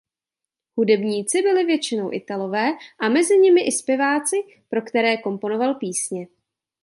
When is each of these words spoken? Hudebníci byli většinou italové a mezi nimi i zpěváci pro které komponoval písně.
Hudebníci 0.77 1.41
byli 1.41 1.63
většinou 1.65 2.13
italové 2.13 2.67
a 2.99 3.09
mezi 3.09 3.37
nimi 3.37 3.61
i 3.61 3.71
zpěváci 3.71 4.37
pro 4.69 4.81
které 4.81 5.17
komponoval 5.17 5.75
písně. 5.75 6.27